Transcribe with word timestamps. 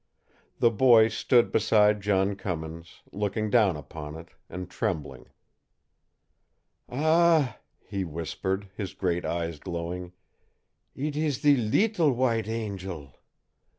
The 0.57 0.71
boy 0.71 1.09
stood 1.09 1.51
beside 1.51 2.01
John 2.01 2.35
Cummins, 2.35 3.03
looking 3.11 3.51
down 3.51 3.77
upon 3.77 4.15
it, 4.15 4.29
and 4.49 4.67
trembling. 4.67 5.27
"Ah," 6.89 7.59
he 7.85 8.03
whispered, 8.03 8.71
his 8.75 8.95
great 8.95 9.25
eyes 9.25 9.59
glowing. 9.59 10.13
"It 10.95 11.15
ees 11.15 11.43
the 11.43 11.55
LEETLE 11.55 12.13
white 12.13 12.47
angel!" 12.47 13.13